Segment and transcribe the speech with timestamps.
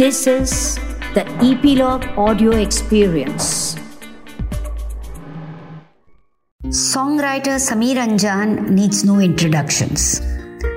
[0.00, 0.76] This is
[1.12, 3.74] the Epilogue Audio Experience.
[6.68, 10.22] Songwriter Samir Anjan needs no introductions.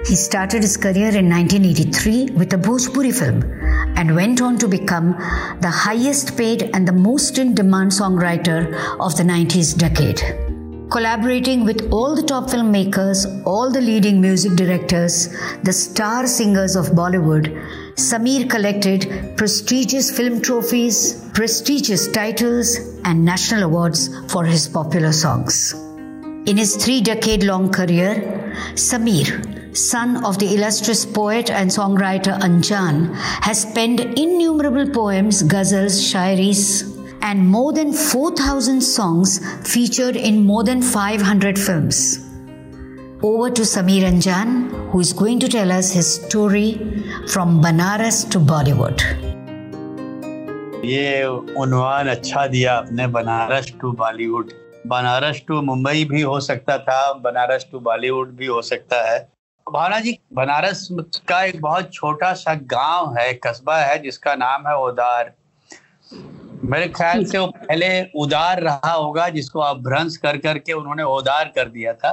[0.05, 3.44] He started his career in 1983 with a Bhojpuri film
[3.97, 5.12] and went on to become
[5.62, 8.60] the highest paid and the most in demand songwriter
[8.99, 10.19] of the 90s decade.
[10.92, 15.29] Collaborating with all the top filmmakers, all the leading music directors,
[15.63, 17.48] the star singers of Bollywood,
[17.95, 25.73] Samir collected prestigious film trophies, prestigious titles, and national awards for his popular songs.
[26.45, 33.13] In his three decade long career, Samir, son of the illustrious poet and songwriter Anjan,
[33.13, 36.90] has penned innumerable poems, ghazals, shairis,
[37.21, 39.40] and more than 4,000 songs
[39.71, 42.23] featured in more than 500 films.
[43.27, 46.72] Over to Samir Anjan, who is going to tell us his story
[47.26, 49.04] from Banaras to Bollywood.
[50.86, 51.23] ये
[51.63, 54.51] उन्वान अच्छा दिया आपने Banaras to Bollywood
[54.88, 59.20] Banaras to Mumbai भी हो सकता था Banaras to Bollywood भी हो सकता है।
[59.68, 60.88] भावना जी बनारस
[61.27, 65.33] का एक बहुत छोटा सा गाँव है कस्बा है जिसका नाम है ओदार
[66.71, 67.88] मेरे ख्याल से वो पहले
[68.23, 72.11] उदार रहा होगा जिसको आप भ्रंश कर करके उन्होंने ओदार कर दिया था।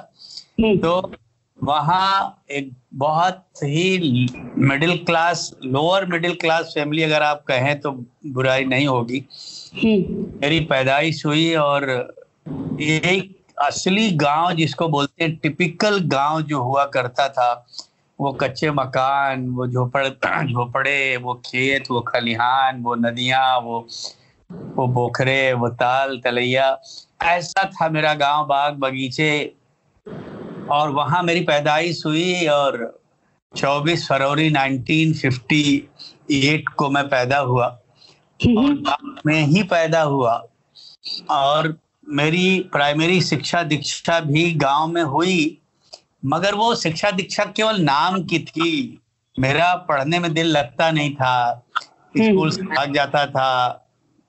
[0.61, 1.13] तो
[1.59, 4.27] वहाँ एक बहुत ही
[4.59, 7.91] middle class lower middle class family अगर आप कहें तो
[8.27, 9.25] बुराई नहीं होगी।
[10.41, 11.89] मेरी पैदाइश हुई और
[12.81, 17.67] एक असली गाँव जिसको बोलते हैं टिपिकल गाँव जो हुआ करता था
[18.21, 20.07] वो कच्चे मकान वो झोपड़
[20.53, 23.87] झोपड़े वो खेत वो खलिहान वो नदियाँ वो
[24.51, 26.79] वो बोखरे वो ताल तलैया
[27.23, 29.31] ऐसा था मेरा गाँव बाग बगीचे।
[30.73, 33.01] और वहाँ मेरी पैदाइश हुई और
[33.55, 37.81] 24 फरवरी 1958 को मैं पैदा हुआ।
[38.41, 40.45] और में ही पैदा हुआ।
[41.31, 45.59] और मेरी प्राइमरी शिक्षा दीक्षा भी गाँव में हुई
[46.25, 49.01] मगर वो शिक्षा दीक्षा केवल नाम की थी।
[49.39, 51.67] मेरा पढ़ने में दिल लगता नहीं था
[52.17, 53.87] स्कूल से भाग जाता था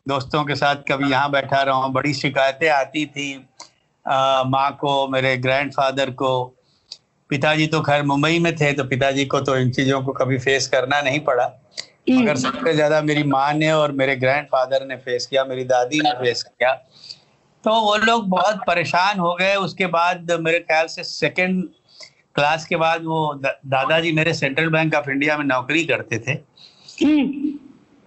[0.07, 3.47] दोस्तों के साथ कभी यहाँ बैठा रहा हूँ बड़ी शिकायतें आती थी।
[4.05, 6.31] माँ को मेरे ग्रैंडफादर को
[7.29, 10.67] पिताजी तो खैर मुंबई में थे तो पिताजी को तो इन चीज़ों को कभी फेस
[10.67, 15.25] करना नहीं पड़ा हम्म। मगर सबसे ज़्यादा मेरी माँ ने और मेरे ग्रैंडफादर ने फेस
[15.25, 16.73] किया मेरी दादी ने फेस किया
[17.63, 21.63] तो वो लोग बहुत परेशान हो गए उसके बाद मेरे ख्याल से सेकंड
[22.35, 26.31] क्लास के बाद वो दादाजी मेरे सेंट्रल बैंक ऑफ़ इंडिया में नौकरी करते थे
[26.97, 27.49] हम्म।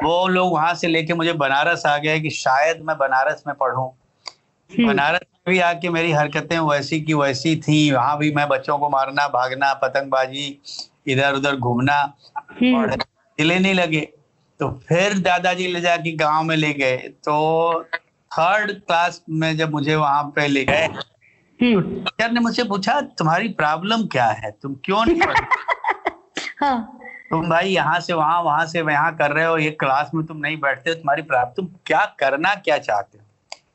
[0.01, 3.87] वो लोग वहाँ से लेके मुझे बनारस आ गए कि शायद मैं बनारस में पढ़ूं
[3.87, 8.89] हम्म। बनारस भी आके मेरी हरकतें वैसी की वैसी थी वहाँ भी मैं बच्चों को
[8.89, 10.47] मारना भागना पतंगबाजी
[11.09, 11.97] इधर उधर घूमना
[12.53, 14.01] हम्म। और दिले नहीं लगे
[14.61, 17.35] तो फिर दादाजी ले जाके गाँव में ले गए तो
[18.31, 23.49] थर्ड क्लास में जब मुझे वहाँ पे ले गए हम्म। टीचर ने मुझसे पूछा तुम्हारी
[23.55, 25.21] प्रॉब्लम क्या है तुम क्यों नहीं
[26.61, 27.01] हाँ।
[27.31, 30.39] तुम भाई यहाँ से वहाँ वहाँ से यहाँ कर रहे हो ये क्लास में तुम
[30.39, 33.24] नहीं बैठते हो तुम्हारी प्रॉब्लम तुम क्या करना क्या चाहते हो हम्म।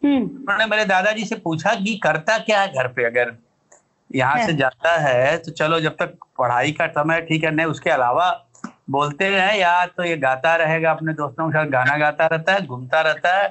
[0.04, 3.06] उन्होंने मेरे दादाजी से पूछा कि करता क्या है घर पे?
[3.06, 3.36] अगर
[4.10, 7.90] यहाँ से जाता है तो चलो जब तक पढ़ाई का समय ठीक है नहीं उसके
[7.90, 8.30] अलावा
[8.90, 12.66] बोलते हैं यार तो ये गाता रहेगा अपने दोस्तों के साथ गाना गाता रहता है
[12.66, 13.48] घूमता रहता है।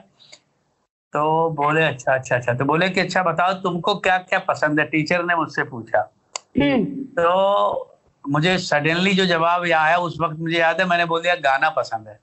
[1.13, 4.87] तो बोले अच्छा अच्छा अच्छा। तो बोले कि अच्छा बताओ तुमको क्या क्या पसंद है?
[4.87, 6.01] टीचर ने मुझसे पूछा।
[6.61, 6.85] हम्म।
[7.19, 11.71] तो मुझे सडनली जो जवाब आया उस वक्त मुझे याद है मैंने बोल दिया गाना
[11.71, 12.19] पसंद है।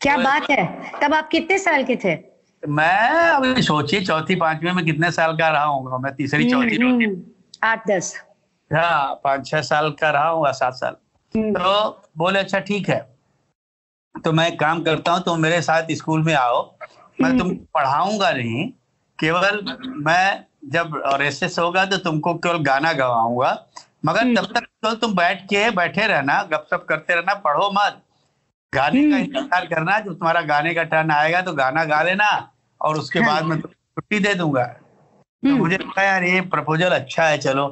[0.00, 0.64] क्या तो बात है?
[1.02, 2.14] तब आप कितने साल के थे?
[2.62, 6.76] मैं अभी सोचिए चौथी पांचवी में कितने साल का रहा हूँ मैं तीसरी हम्म, चौथी
[6.76, 7.16] हम्म,
[7.64, 8.14] आठ दस।
[8.70, 10.96] हाँ पाँच छह साल का रहा हूँ सात साल।
[11.34, 12.98] हम्म। तो बोले अच्छा ठीक है।
[14.14, 16.62] तो मैं एक काम करता हूँ तो मेरे साथ स्कूल में आओ।
[17.20, 18.68] मैं तुम पढ़ाऊँगा नहीं
[19.18, 19.60] केवल
[20.06, 23.52] मैं जब रेसेस होगा तो तुमको केवल गाना गवाऊँगा।
[24.04, 28.02] मगर तब तक केवल तुम बैठ के बैठे रहना गपशप करते रहना पढ़ो मत।
[28.76, 32.28] गाने का इंतज़ार करना जब तुम्हारा गाने का टर्न आएगा तो गाना गा लेना
[32.80, 36.90] और उसके हाँ। बाद में छुट्टी दे दूँगा तो हम्म। मुझे लगा यार ये प्रपोजल
[36.90, 37.66] अच्छा है चलो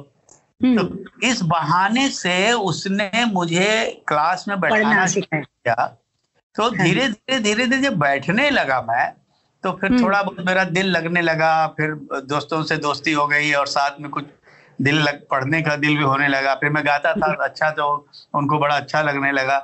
[0.61, 3.69] हम्म। तो इस बहाने से उसने मुझे
[4.07, 5.85] क्लास में बैठाना किया
[6.55, 9.11] तो हाँ। धीरे धीरे धीरे धीरे जब बैठने लगा मैं
[9.63, 11.93] तो फिर हम्म। थोड़ा बहुत मेरा दिल लगने लगा फिर
[12.25, 14.25] दोस्तों से दोस्ती हो गई और साथ में कुछ
[14.81, 17.87] दिल लग पढ़ने का दिल भी होने लगा फिर मैं गाता था अच्छा तो
[18.33, 19.57] उनको बड़ा अच्छा लगने लगा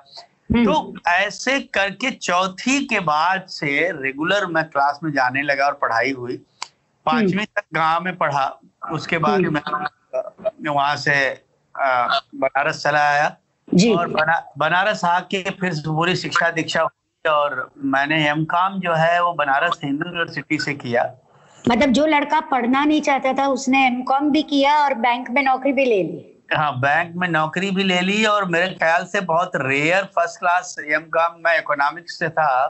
[0.54, 6.12] तो ऐसे करके चौथी के बाद से रेगुलर मैं क्लास में जाने लगा और पढ़ाई
[6.12, 6.38] हुई।
[7.06, 8.46] पांचवी तक गाँव में पढ़ा।
[8.92, 11.14] उसके बाद मैं वहाँ से
[11.76, 13.28] बनारस चला आया।
[13.92, 19.22] और बना, बनारस आके फिर पूरी शिक्षा दीक्षा हुई और मैंने एम कॉम जो है
[19.24, 21.04] वो बनारस हिंदू यूनिवर्सिटी से किया।
[21.66, 25.42] मतलब जो लड़का पढ़ना नहीं चाहता था उसने एम कॉम भी किया और बैंक में
[25.44, 29.22] नौकरी भी ले ली। हाँ बैंक में नौकरी भी ले ली और मेरे ख्याल से
[29.22, 32.68] बहुत rare first class M com मैं इकोनॉमिक्स से था।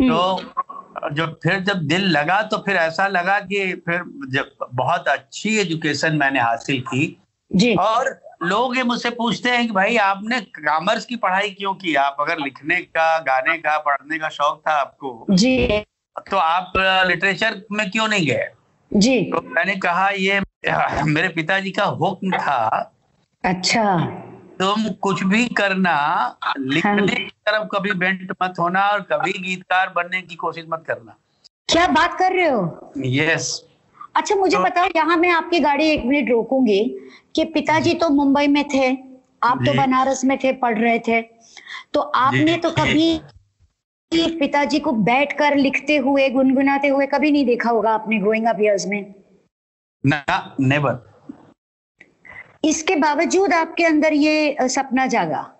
[0.00, 5.56] तो जब फिर जब दिल लगा तो फिर ऐसा लगा कि फिर जब बहुत अच्छी
[5.58, 7.16] एजुकेशन मैंने हासिल की।
[7.50, 11.94] जी। और लोग ये मुझसे पूछते हैं कि भाई आपने कॉमर्स की पढ़ाई क्यों की?
[11.94, 15.84] आप अगर लिखने का गाने का पढ़ने का शौक था आपको जी।
[16.30, 16.72] तो आप
[17.06, 18.48] लिटरेचर में क्यों नहीं गए?
[18.90, 20.40] जी। तो मैंने कहा ये
[21.04, 22.90] मेरे पिताजी का हुक्म था
[23.44, 23.96] अच्छा।
[24.60, 25.94] तुम कुछ भी करना
[26.58, 31.16] लिखने की तरफ़ कभी बेंट मत होना और कभी गीतकार बनने की कोशिश मत करना।
[31.68, 32.92] क्या बात कर रहे हो?
[33.04, 33.64] यस
[34.16, 36.98] अच्छा मुझे तो- बताओ यहाँ मैं आपकी गाड़ी एक मिनट रोकूँगी
[37.34, 38.90] कि पिताजी तो मुंबई में थे
[39.42, 41.22] आप तो बनारस में थे पढ़ रहे थे।
[41.92, 43.20] तो आपने तो कभी
[44.12, 48.86] पिताजी को बैठकर लिखते हुए गुनगुनाते हुए कभी नहीं देखा होगा आपने ग्रोइंग अप इयर्स
[48.86, 49.14] में?
[50.06, 51.13] ना नेवर
[52.64, 55.50] इसके बावजूद आपके अंदर ये सपना जागा?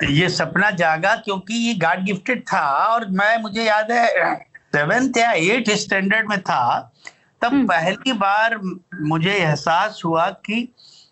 [0.00, 4.34] ये सपना जागा क्योंकि ये गॉड गिफ्टेड था और मैं मुझे याद है
[4.74, 6.92] सेवेंथ या एट स्टैंडर्ड में था।
[7.42, 8.58] तब हम्म। पहली बार
[9.00, 10.62] मुझे एहसास हुआ कि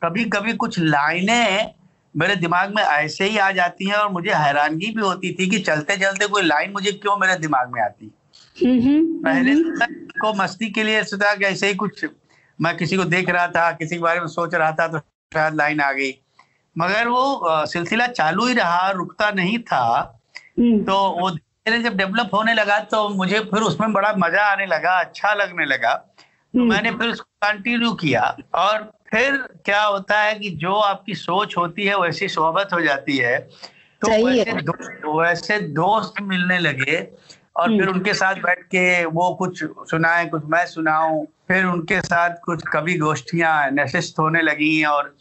[0.04, 1.74] कभी कभी कुछ लाइनें
[2.16, 5.58] मेरे दिमाग में ऐसे ही आ जाती हैं और मुझे हैरानगी भी होती थी कि
[5.58, 8.12] चलते चलते कोई लाइन मुझे क्यों मेरे दिमाग में आती।
[8.62, 9.86] पहले हम्म,
[10.20, 12.04] को मस्ती के लिए सोचा कि ऐसे ही कुछ
[12.58, 14.98] मैं किसी को देख रहा था किसी के बारे में सोच रहा था तो
[15.32, 16.12] शायद लाइन आ गई।
[16.76, 19.84] मगर वो सिलसिला चालू ही रहा रुकता नहीं था।
[20.58, 24.66] हम्म, तो वो धीरे जब डेवलप होने लगा तो मुझे फिर उसमें बड़ा मज़ा आने
[24.66, 30.20] लगा अच्छा लगने लगा। तो हम्म, मैंने फिर उसको कंटिन्यू किया। और फिर क्या होता
[30.20, 33.38] है कि जो आपकी सोच होती है वैसी सोहबत हो जाती है।
[34.02, 37.00] तो है। वैसे दो, वैसे दोस्त मिलने लगे।
[37.56, 42.00] और फिर हम्म। उनके साथ बैठ के वो कुछ सुनाए कुछ मैं सुनाऊं फिर उनके
[42.00, 45.16] साथ कुछ कवि गोष्ठियाँ नशिस्त होने लगी और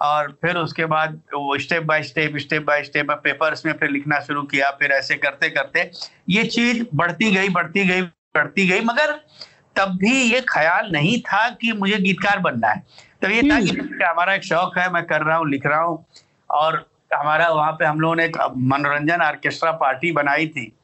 [0.00, 4.20] और फिर उसके बाद वो step by step step by step papers में फिर लिखना
[4.20, 5.90] शुरू किया फिर ऐसे करते करते।
[6.28, 9.12] ये चीज़ बढ़ती गई बढ़ती गई बढ़ती गई मगर
[9.76, 12.82] तब भी ये ख्याल नहीं था कि मुझे गीतकार बनना है।
[13.22, 16.04] तब ये था कि हमारा एक शौक है मैं कर रहा हूँ लिख रहा हूँ
[16.50, 20.77] और हमारा वहाँ पे हम लोगों ने एक मनोरंजन ऑर्केस्ट्रा पार्टी बनाई थी। हम्म,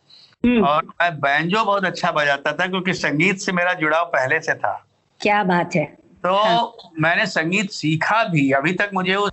[0.44, 4.73] और मैं बैंजो बहुत अच्छा बजाता था क्योंकि संगीत से मेरा जुड़ाव पहले से था।
[5.20, 5.85] क्या बात है।
[6.25, 9.32] तो हाँ। मैंने संगीत सीखा भी। अभी तक मुझे उस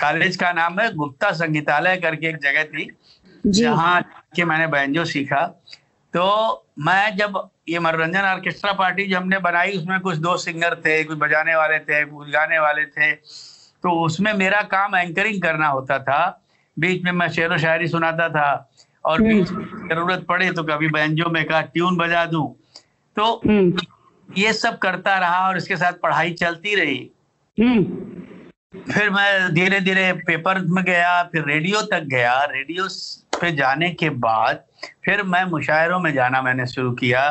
[0.00, 2.90] कॉलेज का नाम है गुप्ता संगीतालय करके एक जगह थी
[3.46, 4.00] जहाँ
[4.36, 5.44] के मैंने बैंजो सीखा।
[6.14, 11.02] तो मैं जब ये मनोरंजन ऑर्केस्ट्रा पार्टी जो हमने बनाई उसमें कुछ दो सिंगर थे
[11.04, 15.98] कुछ बजाने वाले थे कुछ गाने वाले थे तो उसमें मेरा काम एंकरिंग करना होता
[15.98, 16.20] था।
[16.76, 18.70] बीच में मैं शेर व शायरी सुनाता था।
[19.06, 19.44] और हम्म।
[19.88, 22.46] ज़रूरत पड़े तो कभी बैंजो में का ट्यून बजा दूँ।
[23.16, 23.76] तो हम्म,
[24.28, 27.10] ये सब करता रहा और इसके साथ पढ़ाई चलती रही।
[27.58, 27.84] हम्म,
[28.92, 32.86] फिर मैं धीरे धीरे पेपर में गया फिर रेडियो तक गया। रेडियो
[33.40, 34.64] पे जाने के बाद
[35.04, 37.30] फिर मैं मुशायरों में जाना मैंने शुरू किया।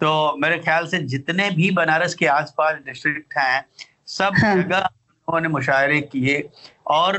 [0.00, 3.64] तो मेरे ख्याल से जितने भी बनारस के आसपास डिस्ट्रिक्ट हैं
[4.08, 4.88] सब हाँ। जगह
[5.28, 6.48] उन्होंने मुशायरे किए।
[6.86, 7.18] और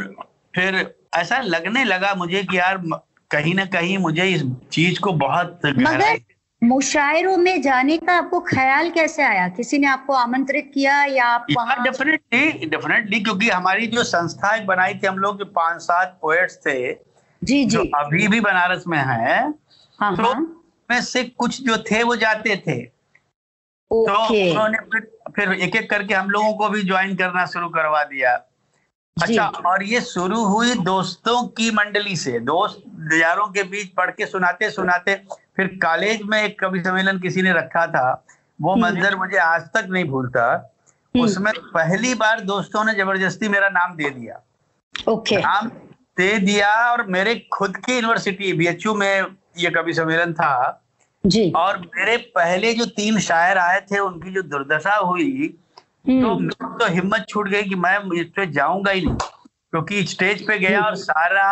[0.55, 2.77] फिर ऐसा लगने लगा मुझे कि यार
[3.31, 6.17] कहीं ना कहीं मुझे इस चीज़ को बहुत मगर
[6.63, 9.47] मुशायरों में जाने का आपको ख्याल कैसे आया?
[9.47, 14.65] किसी ने आपको आमंत्रित किया या आप वहाँ डेफिनेटली डेफिनेटली क्योंकि हमारी जो संस्था एक
[14.65, 16.93] बनाई थी हम लोग जो पाँच सात पोएट्स थे
[17.43, 19.53] जी जो। जी अभी भी बनारस में है।
[19.99, 22.81] हाँ तो हाँ। में से कुछ जो थे वो जाते थे।
[23.91, 28.03] तो उन्होंने फिर फिर एक एक करके हम लोगों को भी ज्वाइन करना शुरू करवा
[28.03, 28.35] दिया।
[29.23, 34.25] अच्छा और ये शुरू हुई दोस्तों की मंडली से। दोस्त यारों के बीच पढ़ के
[34.25, 35.15] सुनाते सुनाते
[35.57, 38.25] फिर कॉलेज में एक कवि सम्मेलन किसी ने रखा था
[38.61, 40.73] वो हम्म। मंजर मुझे आज तक नहीं भूलता।
[41.15, 44.41] हम्म। उसमें पहली बार दोस्तों ने ज़बरदस्ती मेरा नाम दे दिया।
[45.11, 45.67] ओके। नाम
[46.17, 49.25] दे दिया और मेरे खुद की यूनिवर्सिटी बीएचयू में
[49.57, 50.83] ये कवि सम्मेलन था।
[51.25, 55.57] जी। और मेरे पहले जो तीन शायर आए थे उनकी जो दुर्दशा हुई
[56.07, 60.03] तो हम्म, मेरी तो हिम्मत छूट गई कि मैं इस पे जाऊँगा ही नहीं क्योंकि
[60.07, 61.45] स्टेज पे गया और सारा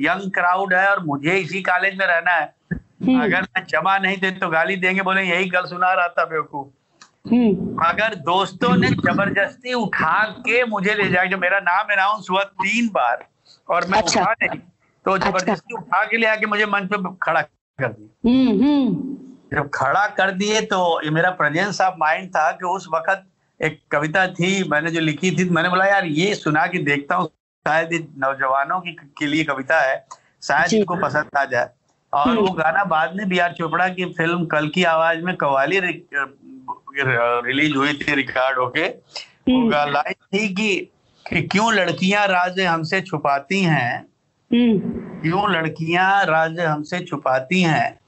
[0.00, 4.16] यंग क्राउड है और मुझे इसी कॉलेज में रहना है। हम्म, अगर मैं जमा नहीं
[4.16, 8.88] दे तो गाली देंगे बोले यही गल सुना रहा था बेवकूफ़। हम्म, मगर दोस्तों ने
[8.88, 13.26] ज़बरदस्ती उठा के मुझे ले जाया जब मेरा नाम अनाउंस हुआ तीन बार
[13.68, 14.60] और मैं अच्छा। उठा नहीं
[15.04, 19.16] तो ज़बरदस्ती उठा के ले आके मुझे मंच पे खड़ा कर दिया। हम्म, हम्म,
[19.52, 23.24] जब खड़ा कर दिए तो ये मेरा प्रेजेंस ऑफ़ माइंड था कि उस वक्त
[23.60, 27.26] एक कविता थी मैंने जो लिखी थी मैंने बोला यार ये सुना के देखता हूँ
[27.26, 30.06] शायद नौजवानों की के लिए कविता है
[30.42, 31.68] शायद इनको पसंद आ जाए।
[32.12, 35.36] और हम्म। वो गाना बाद में बी आर चोपड़ा की फ़िल्म कल की आवाज़ में
[35.36, 40.88] कवाली रिलीज़ हुई थी रिकॉर्ड होके। हम्म। लाइन थी कि
[41.26, 44.06] कि क्यों लड़कियाँ राज हमसे छुपाती हैं?
[44.52, 44.78] हम्म,
[45.22, 47.98] क्यों लड़कियाँ राज हमसे छुपाती हैं।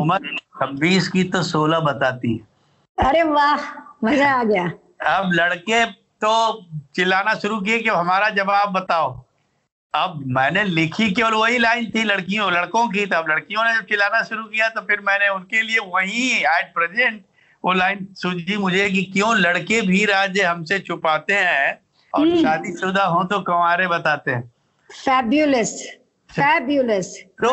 [0.00, 3.56] उम्र छब्बीस की तो सोलह बताती हैं। अरे वाह
[4.04, 5.84] मज़ा आ गया। अब लड़के
[6.20, 6.32] तो
[6.96, 9.10] चिल्लाना शुरू किए कि हमारा जवाब बताओ।
[9.94, 14.22] अब मैंने लिखी केवल वही लाइन थी लड़कियों लड़कों की तब लड़कियों ने जब चिल्लाना
[14.22, 17.22] शुरू किया तो फिर मैंने उनके लिए वही एट प्रेजेंट
[17.64, 21.78] वो लाइन सूझी मुझे कि क्यों लड़के भी राज हमसे छुपाते हैं
[22.12, 24.42] और हम्म। शादीशुदा हो तो कुंवारे बताते हैं।
[24.90, 25.72] फैब्यूलस
[26.30, 27.50] फैब्यूलस तो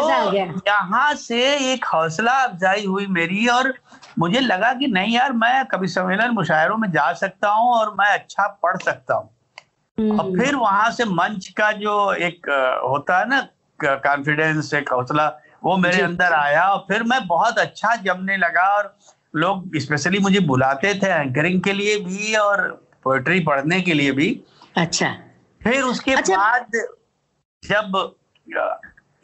[0.67, 1.41] यहाँ से
[1.73, 3.73] एक हौसला अफजाई हुई मेरी और
[4.19, 8.07] मुझे लगा कि नहीं यार मैं कवि सम्मेलन मुशायरों में जा सकता हूँ और मैं
[8.13, 9.29] अच्छा पढ़ सकता हूँ।
[9.97, 12.49] और हम्म, फिर वहाँ से मंच का जो एक
[12.89, 13.41] होता है ना
[13.79, 15.27] कॉन्फिडेंस एक हौसला
[15.63, 18.95] वो मेरे अंदर आया और फिर मैं बहुत अच्छा जमने लगा और
[19.35, 22.61] लोग स्पेशली मुझे बुलाते थे एंकरिंग के लिए भी और
[23.03, 24.29] पोएट्री पढ़ने के लिए भी।
[24.77, 25.09] अच्छा।
[25.61, 26.71] फिर उसके अच्छा। बाद
[27.63, 28.15] जब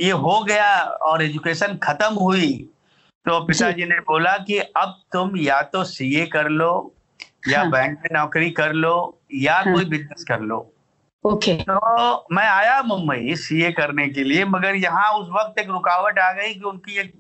[0.02, 0.74] ये हो गया
[1.10, 2.50] और एजुकेशन खत्म हुई
[3.26, 6.96] तो पिताजी ने बोला कि अब तुम या तो सीए कर लो
[7.50, 10.74] या हाँ। बैंक में नौकरी कर लो या हाँ। कोई बिज़नेस कर लो।
[11.26, 16.20] ओके। तो मैं आया मुंबई सीए करने के लिए मगर यहाँ उस वक्त एक रुकावट
[16.20, 17.14] आ गई कि उनकी एक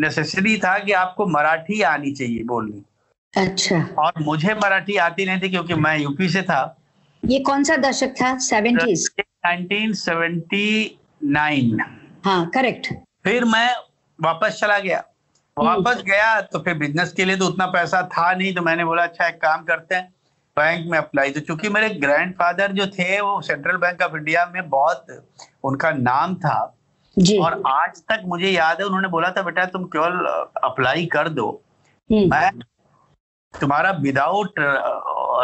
[0.00, 2.84] नेसेसरी था कि आपको मराठी आनी चाहिए बोलनी।
[3.34, 6.78] अच्छा। और मुझे मराठी आती नहीं थी क्योंकि मैं यूपी से था।
[7.22, 8.38] ये कौन सा दशक था?
[8.38, 9.10] सेवेंटीज
[9.46, 11.78] 1979
[12.24, 13.76] हाँ करेक्ट फिर मैं
[14.18, 15.04] वापस चला गया।
[15.56, 19.02] वापस गया तो फिर बिज़नेस के लिए तो उतना पैसा था नहीं तो मैंने बोला
[19.02, 20.12] अच्छा एक काम करते हैं
[20.56, 24.68] बैंक में अप्लाई तो चूँकि मेरे ग्रैंडफादर जो थे वो सेंट्रल बैंक ऑफ़ इंडिया में
[24.70, 25.06] बहुत
[25.64, 26.76] उनका नाम था।
[27.16, 30.26] जी। और आज तक मुझे याद है उन्होंने बोला था बेटा तुम केवल
[30.64, 31.48] अप्लाई कर दो।
[32.10, 32.50] हम्म, मैं
[33.54, 34.54] तुम्हारा विदाउट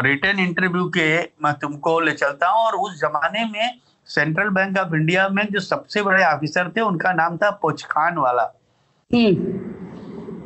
[0.05, 1.09] रिटर्न इंटरव्यू के
[1.45, 5.61] मैं तुमको ले चलता हूँ। और उस जमाने में सेंट्रल बैंक ऑफ़ इंडिया में जो
[5.61, 8.43] सबसे बड़े ऑफिसर थे उनका नाम था पोचखान वाला।
[9.11, 9.86] हम्म,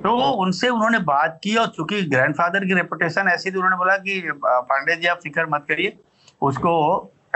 [0.05, 4.21] तो उनसे उन्होंने बात की और चूँकि ग्रैंडफादर की रेपुटेशन ऐसी थी उन्होंने बोला कि
[4.45, 5.97] पांडे जी आप फ़िक्र मत करिए।
[6.43, 6.73] उसको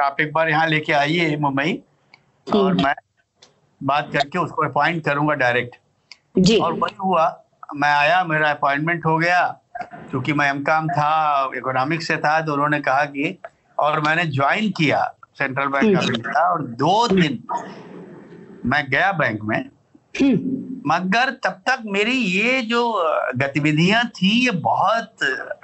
[0.03, 1.79] आप एक बार यहाँ लेके आइए मुंबई
[2.47, 2.95] और। मैं
[3.81, 5.77] बात करके उसको अपॉइंट करूँगा डायरेक्ट
[6.39, 7.27] जी। और वही हुआ।
[7.77, 9.43] मैं आया मेरा अपॉइंटमेंट हो गया।
[10.11, 13.39] क्योंकि मैं एम काम था इकोनॉमिक्स से था तो उन्होंने कहा कि
[13.79, 15.05] और मैंने ज्वाइन किया
[15.39, 17.43] सेंट्रल बैंक ऑफ़ इंडिया और दो दिन
[18.65, 19.71] मैं गया बैंक में।
[20.87, 22.83] मगर तब तक मेरी ये जो
[23.37, 25.17] गतिविधियाँ थी ये बहुत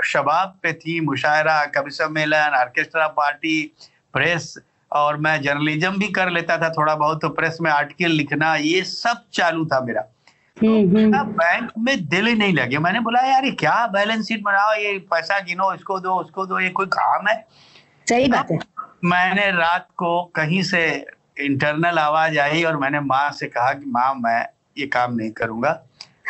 [0.05, 3.73] शबाब पे थी। मुशायरा कवि सम्मेलन ऑर्केस्ट्रा पार्टी
[4.13, 4.55] प्रेस
[4.93, 8.83] और मैं जर्नलिज्म भी कर लेता था थोड़ा बहुत तो प्रेस में आर्टिकल लिखना ये
[8.83, 10.05] सब चालू था मेरा।
[10.63, 14.29] हम्म, मेरा हम्म, बैंक में दिल ही नहीं लगे। मैंने बोला यार ये क्या बैलेंस
[14.29, 14.75] शीट बनाओ?
[14.75, 17.47] ये पैसा गिनो इसको दो उसको दो ये कोई काम है?
[18.09, 18.59] सही बात है।
[19.05, 21.07] मैंने रात को कहीं से
[21.45, 24.41] इंटरनल आवाज़ आई और मैंने माँ से कहा कि माँ मैं
[24.79, 25.71] ये काम नहीं करूँगा।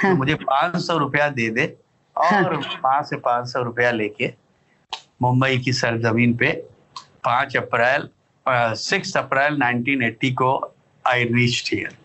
[0.02, 1.67] हाँ। तो मुझे पाँच सौ रुपया दे दे
[2.17, 4.33] और हाँ। माँ से पाँच सौ रुपया लेके
[5.23, 6.52] मुंबई की सरजमीन पे
[7.25, 8.09] पाँच अप्रैल
[8.76, 10.50] सिक्स अप्रैल 1980 को
[11.05, 11.97] आई रीच हियर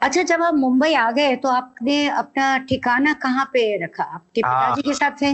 [0.00, 4.04] अच्छा जब आप मुंबई आ गए तो आपने अपना ठिकाना कहाँ पे रखा?
[4.04, 5.32] आपके हाँ। पिताजी के साथ थे?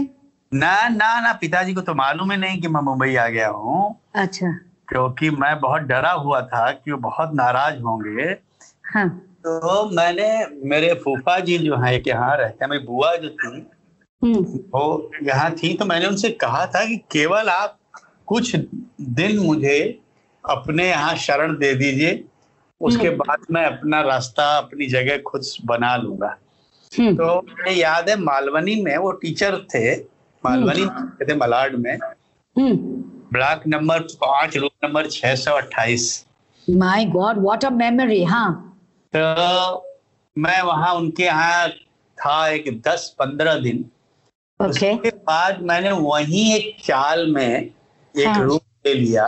[0.51, 3.95] ना ना ना पिताजी को तो मालूम ही नहीं कि मैं मुंबई आ गया हूँ।
[4.15, 4.47] अच्छा।
[4.91, 8.23] क्योंकि मैं बहुत डरा हुआ था कि वो बहुत नाराज़ होंगे।
[8.93, 9.07] हाँ।
[9.45, 10.29] तो मैंने
[10.69, 13.67] मेरे फूफा जी जो है एक यहाँ रहते हैं मेरी बुआ जो थी
[14.21, 14.43] हम्म,
[14.73, 17.77] वो यहाँ थी तो मैंने उनसे कहा था कि केवल आप
[18.25, 19.77] कुछ दिन मुझे
[20.43, 22.23] अपने यहाँ शरण दे दीजिए
[22.81, 26.37] उसके बाद मैं अपना रास्ता अपनी जगह खुद बना लूँगा।
[26.91, 29.95] हम्म, तो मुझे याद है मालवनी में वो टीचर थे
[30.43, 30.85] मालवनी
[31.25, 36.25] थे मलाड में। हम्म। ब्लॉक नंबर पाँच रूम नंबर छह सौ अट्ठाईस।
[36.69, 38.79] My god what a memory हाँ।
[39.15, 39.87] तो
[40.37, 41.69] मैं वहाँ उनके यहाँ
[42.17, 43.85] था एक दस पंद्रह दिन।
[44.59, 47.71] ओके उसके बाद मैंने वहीं एक चाल में
[48.15, 49.25] एक हाँ। रूम ले लिया।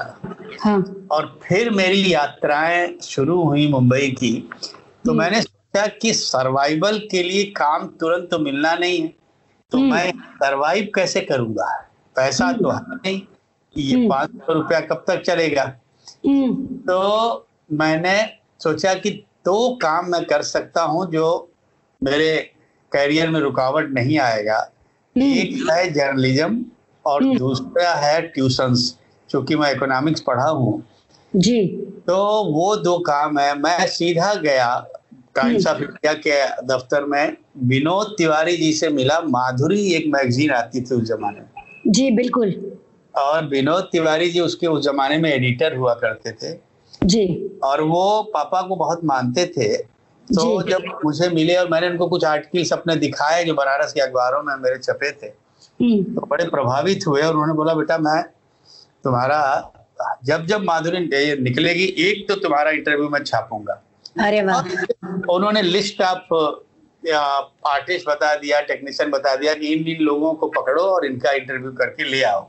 [0.61, 4.49] हाँ। और फिर मेरी यात्राएँ शुरू हुई मुंबई की।
[5.05, 9.07] तो हम्म। मैंने सोचा कि सर्वाइवल के लिए काम तुरंत तो मिलना नहीं है।
[9.71, 11.89] तो हम्म। मैं सरवाइव कैसे करूँगा?
[12.15, 13.21] पैसा तो है नहीं।
[13.77, 15.63] ये हम्म। पाँच सौ रुपया कब तक चलेगा?
[16.25, 18.25] हम्म, तो मैंने
[18.59, 19.09] सोचा कि
[19.45, 21.51] दो काम मैं कर सकता हूँ जो
[22.03, 22.37] मेरे
[22.91, 24.57] करियर में रुकावट नहीं आएगा।
[25.17, 26.65] एक है जर्नलिज्म
[27.05, 28.97] और हम्म। दूसरा है ट्यूशंस
[29.29, 30.83] क्योंकि मैं इकोनॉमिक्स पढ़ा हूँ।
[31.35, 31.67] जी।
[32.07, 32.15] तो
[32.53, 34.87] वो दो काम है। मैं सीधा गया
[35.35, 40.81] टाइम्स ऑफ़ इंडिया के दफ्तर में। विनोद तिवारी जी से मिला माधुरी एक मैगजीन आती
[40.81, 42.77] थी उस जमाने में। जी बिल्कुल।
[43.15, 46.57] और विनोद तिवारी जी उसके उस जमाने में एडिटर हुआ करते थे।
[47.01, 47.25] जी।
[47.63, 49.75] और वो पापा को बहुत मानते थे।
[50.27, 54.41] तो जब मुझे मिले और मैंने उनको कुछ आर्टिकल्स अपने दिखाए जो बनारस के अखबारों
[54.43, 58.21] में मेरे छपे थे हम्म, तो बड़े प्रभावित हुए और उन्होंने बोला बेटा मैं
[59.03, 59.39] तुम्हारा
[60.25, 60.99] जब जब माधुरी
[61.41, 63.81] निकलेगी एक तो तुम्हारा इंटरव्यू में छापूँगा।
[64.19, 64.59] अरे वाह।
[65.29, 66.33] उन्होंने लिस्ट ऑफ़
[67.67, 71.71] आर्टिस्ट बता दिया टेक्नीशियन बता दिया कि इन इन लोगों को पकड़ो और इनका इंटरव्यू
[71.71, 72.47] करके ले आओ।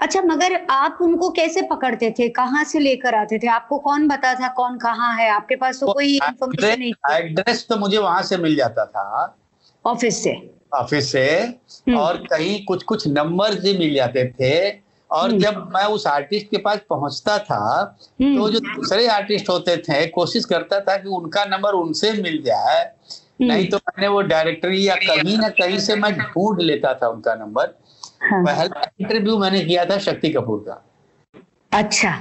[0.00, 2.28] अच्छा मगर आप उनको कैसे पकड़ते थे?
[2.28, 3.46] कहाँ से लेकर आते थे?
[3.46, 5.30] आपको कौन बता था कौन कहाँ है?
[5.30, 9.36] आपके पास तो कोई इन्फॉर्मेशन नहीं एड्रेस तो मुझे वहाँ से मिल जाता था।
[9.86, 14.70] ऑफ़िस से। ऑफ़िस से। हम्म। और कहीं कुछ कुछ नंबर भी मिल जाते थे।
[15.10, 19.48] और हम्म। जब मैं उस आर्टिस्ट के पास पहुँचता था हम्म, तो जो दूसरे आर्टिस्ट
[19.48, 22.92] होते थे कोशिश करता था कि उनका नंबर उनसे मिल जाए।
[23.40, 27.34] नहीं तो मैंने वो डायरेक्टरी या कहीं ना कहीं से मैं ढूंढ लेता था उनका
[27.34, 27.78] नंबर
[28.20, 30.82] पहला इंटरव्यू मैंने किया था शक्ति कपूर का।
[31.72, 32.12] अच्छा।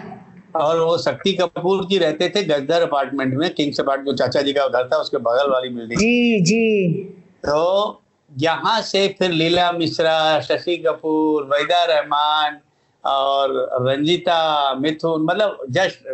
[0.56, 4.54] और वो शक्ति कपूर जी रहते थे गजदर अपार्टमेंट में किंग्स अपार्टमेंट जो चाचा जी
[4.54, 7.04] का घर था उसके बगल वाली बिल्डिंग जी जी।
[7.46, 8.02] तो
[8.32, 12.60] यहाँ से फिर लीला मिश्रा शशि कपूर वैदा रहमान
[13.04, 16.08] और रंजीता मिथुन मतलब जस्ट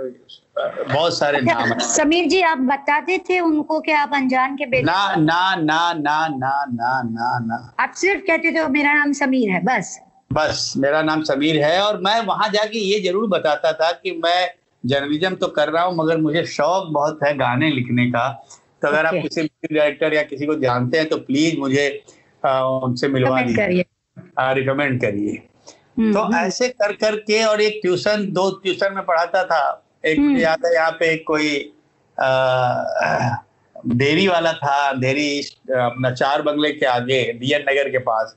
[0.57, 4.65] बहुत सारे नाम अच्छा, हैं। समीर जी आप बताते थे उनको कि आप अनजान के
[4.65, 9.13] बेटे ना ना ना ना ना ना ना ना। आप सिर्फ़ कहते थे मेरा नाम
[9.13, 9.99] समीर है बस।
[10.33, 14.49] बस मेरा नाम समीर है और मैं वहाँ जाके ये ज़रूर बताता था कि मैं
[14.85, 18.29] जर्नलिज्म तो कर रहा हूँ मगर मुझे शौक बहुत है गाने लिखने का।
[18.81, 19.13] तो अगर आप.
[19.13, 19.43] किसी
[19.73, 22.03] डायरेक्टर या किसी को जानते हैं तो प्लीज़ मुझे
[22.45, 23.85] आ, उनसे मिलवा दीजिए।
[24.53, 25.31] रिकमेंड करिए।
[25.99, 30.17] हम्म, तो हम्म, ऐसे कर करके और एक ट्यूशन दो ट्यूशन में पढ़ाता था। एक
[30.17, 31.49] हम्म। मुझे याद है यहाँ पे एक कोई
[32.17, 33.37] आ,
[33.87, 35.39] डेयरी वाला था डेयरी
[35.71, 38.35] अपना चार बंगले के आगे डीएन नगर के पास।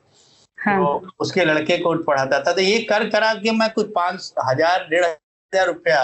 [0.58, 4.32] हाँ। तो उसके लड़के को पढ़ाता था तो ये कर करा के मैं कुछ पाँच
[4.44, 6.00] हज़ार डेढ़ हज़ार रुपया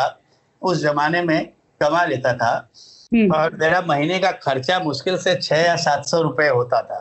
[0.63, 1.47] उस जमाने में
[1.81, 2.53] कमा लेता था।
[3.13, 7.01] हम्म, और मेरा महीने का खर्चा मुश्किल से छह या सात सौ रुपये होता था।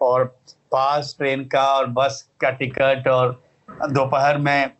[0.00, 0.24] और
[0.72, 4.70] पास ट्रेन का और बस का टिकट और दोपहर में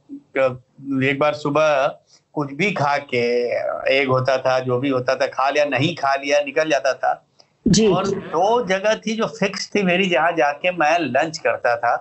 [1.05, 1.87] एक बार सुबह
[2.35, 3.25] कुछ भी खा के
[3.95, 7.13] एग होता था जो भी होता था खा लिया नहीं खा लिया निकल जाता था।
[7.67, 11.95] जी। और दो जगह थी जो फिक्स थी मेरी जहाँ जाके मैं लंच करता था।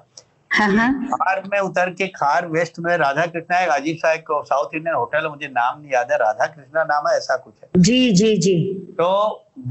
[0.52, 4.32] हाँ हाँ। खार में उतर के खार वेस्ट में राधा कृष्णा एक अजीब सा एक
[4.32, 7.82] साउथ इंडियन होटल मुझे नाम नहीं याद है राधा कृष्णा नाम है ऐसा कुछ है।
[7.82, 8.56] जी जी जी।
[8.98, 9.08] तो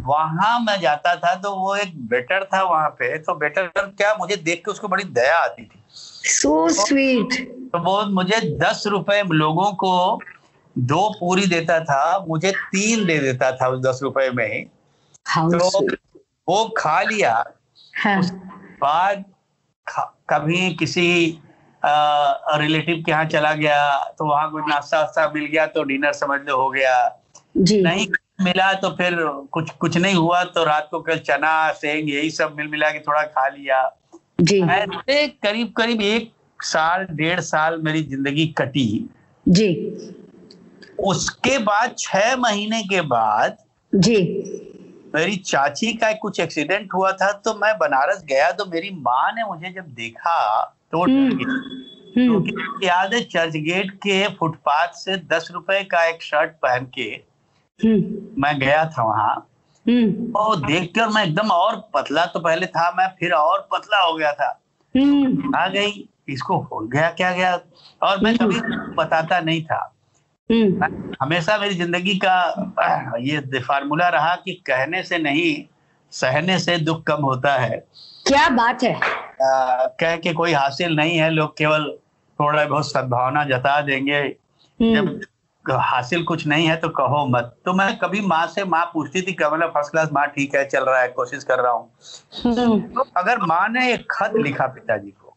[0.06, 4.36] वहाँ मैं जाता था तो वो एक बेटर था वहाँ पे तो बेटर क्या मुझे
[4.36, 9.72] देख के उसको बड़ी दया आती थी। सो स्वीट तो वो मुझे दस रुपए लोगों
[9.82, 10.18] को
[10.76, 14.64] दो पूरी देता था मुझे तीन दे देता था उस दस रुपए में
[15.26, 15.80] तो
[16.48, 17.32] वो खा लिया।
[17.94, 18.22] हाँ।
[18.80, 19.24] बाद
[20.30, 21.08] कभी किसी
[21.82, 26.40] रिलेटिव के यहाँ चला गया तो वहाँ कुछ नाश्ता वास्ता मिल गया तो डिनर समझ
[26.48, 26.96] लो हो गया।
[27.56, 28.06] जी। नहीं
[28.40, 29.16] मिला तो फिर
[29.52, 32.98] कुछ कुछ नहीं हुआ तो रात को कल चना सेंग यही सब मिल मिला के
[32.98, 33.88] थोड़ा खा लिया।
[34.40, 39.10] जी। ऐसे करीब करीब एक साल डेढ़ साल मेरी ज़िंदगी कटी।
[39.48, 39.74] जी।
[40.98, 43.56] उसके बाद छह महीने के बाद
[43.94, 44.16] जी।
[45.14, 49.44] मेरी चाची का कुछ एक्सीडेंट हुआ था तो मैं बनारस गया तो मेरी माँ ने
[49.44, 55.16] मुझे जब देखा तो हम्म। हम्म। क्योंकि मुझे याद है चर्च गेट के फुटपाथ से
[55.16, 57.20] दस रुपए का एक शर्ट पहन के
[57.80, 59.46] हम्म। मैं गया था वहाँ।
[59.88, 63.98] हम्म। तो देख कर मैं एकदम और पतला तो पहले था मैं फिर और पतला
[63.98, 64.60] हो गया था।
[65.56, 67.60] आ गई। इसको हो गया क्या गया?
[68.02, 68.60] और मैं कभी
[68.94, 69.96] बताता नहीं था।
[70.50, 75.64] हम्म। हमेशा मेरी ज़िंदगी का ये फार्मूला रहा कि कहने से नहीं
[76.12, 77.76] सहने से दुख कम होता है।
[78.26, 81.90] क्या बात है। आ, कह के कोई हासिल नहीं है लोग केवल
[82.38, 85.20] थोड़ा बहुत सद्भावना जता देंगे। हम्म। जब
[85.70, 89.32] हासिल कुछ नहीं है तो कहो मत। तो मैं कभी माँ से माँ पूछती थी
[89.32, 91.90] कमला फ़र्स्ट क्लास माँ ठीक है चल रहा है कोशिश कर रहा हूँ।
[92.44, 95.29] हम्म। तो अगर माँ ने एक खत लिखा पिताजी को हम्म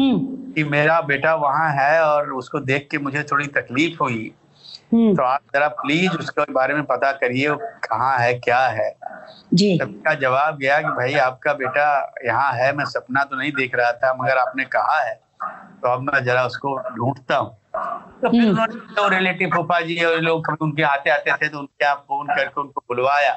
[0.00, 4.32] कि मेरा बेटा वहाँ है और उसको देख के मुझे थोड़ी तकलीफ़ हुई।
[4.92, 8.96] हम्म। तो आप जरा प्लीज़ उसके बारे में पता करिए कहाँ है क्या है।
[9.54, 13.74] जी। सबका जवाब गया कि भाई आपका बेटा यहाँ है मैं सपना तो नहीं देख
[13.74, 15.20] रहा था मगर आपने कहा है।
[15.82, 17.50] तो अब मैं जरा उसको ढूंढता हूँ।
[18.22, 21.48] तो फिर हम्म। उन्होंने तो रिलेटिव फूफा जी और लोग कभी उनके आते आते थे
[21.48, 23.32] तो उनके यहाँ फ़ोन करके उनको बुलवाया।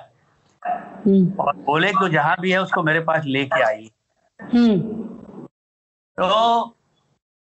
[1.08, 3.92] हम्म। और बोले तो जहाँ भी है उसको मेरे पास लेके आई।
[4.40, 5.02] हम्म।
[6.22, 6.76] तो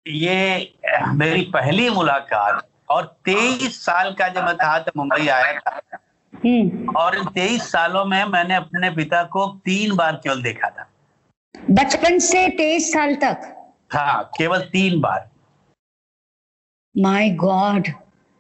[0.06, 0.74] ये
[1.08, 5.80] मेरी पहली मुलाकात और तेईस साल का जब मैं था तो मुंबई आया था।
[6.34, 10.88] हम्म। और इन तेईस सालों में मैंने अपने पिता को तीन बार केवल देखा था।
[11.56, 13.42] बचपन से तेईस साल तक?
[13.94, 15.30] हाँ केवल तीन बार।
[16.98, 17.88] माय गॉड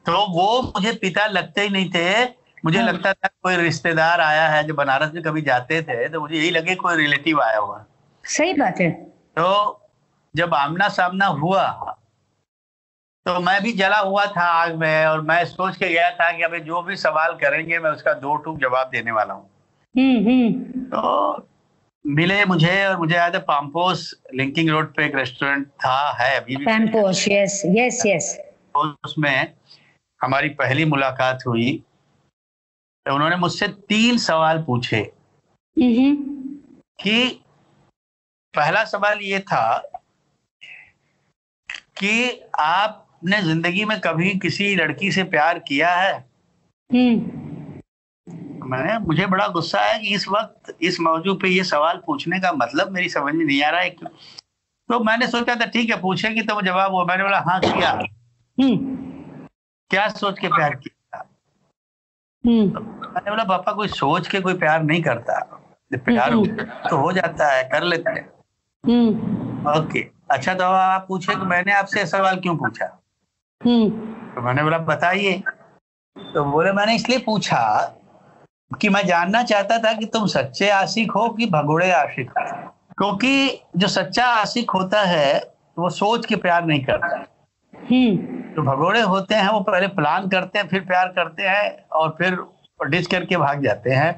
[0.05, 2.23] तो वो मुझे पिता लगते ही नहीं थे।
[2.65, 6.21] मुझे हाँ। लगता था कोई रिश्तेदार आया है जो बनारस में कभी जाते थे तो
[6.21, 7.85] मुझे यही लगे कोई रिलेटिव आया हुआ।
[8.25, 8.91] सही बात है।
[9.37, 9.80] तो
[10.35, 11.67] जब आमना सामना हुआ
[13.25, 16.43] तो मैं भी जला हुआ था आग में और मैं सोच के गया था कि
[16.43, 19.49] अभी जो भी सवाल करेंगे मैं उसका दो टूक जवाब देने वाला हूँ।
[19.95, 21.47] हम्म हम्म। तो
[22.05, 26.55] मिले मुझे और मुझे याद है पाम्पोस लिंकिंग रोड पे एक रेस्टोरेंट था है अभी
[26.55, 28.37] भी। पैम्पोश यस यस यस
[28.75, 29.53] उसमें
[30.21, 31.71] हमारी पहली मुलाकात हुई
[33.05, 35.01] तो उन्होंने मुझसे तीन सवाल पूछे।
[35.77, 36.15] हम्म।
[37.03, 37.29] कि
[38.53, 39.63] पहला सवाल ये था
[42.03, 46.13] कि आपने ज़िंदगी में कभी किसी लड़की से प्यार किया है?
[46.93, 47.41] हम्म।
[48.69, 52.51] मैंने मुझे बड़ा गुस्सा है कि इस वक्त इस मौजू पे ये सवाल पूछने का
[52.51, 54.09] मतलब मेरी समझ में नहीं आ रहा है क्यों?
[54.89, 57.91] तो मैंने सोचा था ठीक है पूछेगी तो वो जवाब हुआ मैंने बोला हाँ किया।
[58.57, 58.77] हम्म।
[59.89, 61.25] क्या सोच के प्यार किया?
[62.45, 65.39] हम्म। मैंने बोला पापा कोई सोच के कोई प्यार नहीं करता।
[65.93, 66.31] प्यार
[66.89, 68.27] तो हो जाता है कर लेते हैं।
[69.79, 72.85] ओके। अच्छा तो आप पूछे कि मैंने आपसे सवाल क्यों पूछा?
[73.65, 73.89] हम्म।
[74.35, 75.43] तो मैंने बोला बताइए।
[76.17, 77.97] तो बोले मैंने इसलिए पूछा
[78.81, 82.43] कि मैं जानना चाहता था कि तुम सच्चे आशिक हो कि भगोड़े आशिक हो?
[82.97, 87.15] क्योंकि जो सच्चा आशिक होता है वो सोच के प्यार नहीं करता।
[87.91, 88.17] हम्म।
[88.55, 92.37] जो भगोड़े होते हैं वो पहले प्लान करते हैं फिर प्यार करते हैं और फिर
[92.89, 94.13] डिच करके भाग जाते हैं।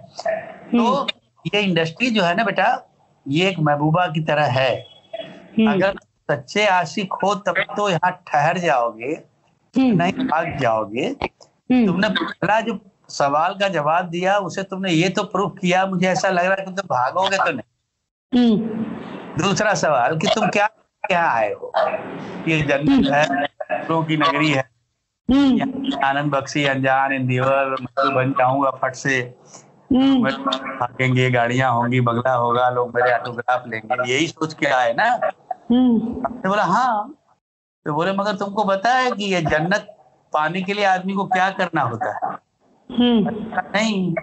[0.72, 1.08] तो
[1.56, 2.90] ये इंडस्ट्री जो है ना बेटा
[3.28, 4.93] ये एक महबूबा की तरह है। हम्म
[5.60, 5.98] अगर
[6.32, 9.12] सच्चे आशिक हो तब तो यहाँ ठहर जाओगे
[9.78, 15.10] हम्म। नहीं भाग जाओगे। हम्म। तुमने पहला जो सवाल का जवाब दिया उसे तुमने ये
[15.10, 17.70] तो प्रूफ किया मुझे ऐसा लग रहा है कि तुम भागोगे तो नहीं।
[18.32, 20.68] हम्म। दूसरा सवाल कि तुम क्या
[21.04, 21.72] क्या आए हो?
[22.48, 23.26] ये जंगल है
[23.88, 24.70] फूलों की नगरी है।
[25.30, 29.20] हम्म। आनंद बख्शी अनजान इंदिवर मैं बन जाऊँगा फट से।
[29.94, 35.32] हम्म। भागेंगे गाड़ियाँ होंगी बगला होगा लोग मेरे ऑटोग्राफ लेंगे यही सोच के आए ना?
[35.78, 37.14] मैंने बोला हाँ।
[37.86, 39.98] तो बोले मगर तुमको पता है कि ये जन्नत
[40.34, 42.34] पाने के लिए आदमी को क्या करना होता है?
[42.92, 43.30] हम्म।
[43.76, 44.14] नहीं।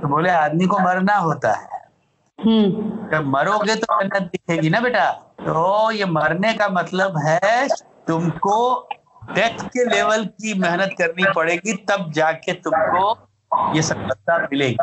[0.00, 1.68] तो बोले आदमी को मरना होता है।
[2.40, 2.70] हम्म।
[3.10, 5.10] जब मरोगे तो जन्नत दिखेगी ना बेटा?
[5.40, 7.68] तो ये मरने का मतलब है
[8.08, 8.88] तुमको
[9.24, 13.28] डेथ के लेवल की मेहनत करनी पड़ेगी तब जाके तुमको
[13.76, 14.76] ये सफलता मिलेगी।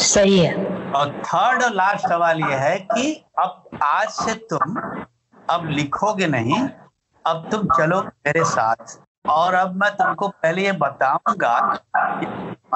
[0.00, 0.54] सही है।
[0.92, 4.76] और थर्ड और लास्ट सवाल ये है कि अब आज से तुम
[5.50, 6.60] अब लिखोगे नहीं
[7.24, 11.56] अब तुम चलो मेरे साथ। और अब मैं तुमको पहले ये बताऊँगा